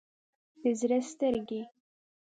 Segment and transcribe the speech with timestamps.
[0.61, 1.61] د زړه سترګې